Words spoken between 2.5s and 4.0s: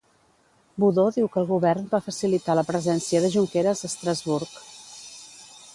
la presència de Junqueras a